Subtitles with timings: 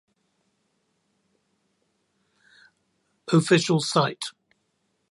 [3.31, 4.33] Official site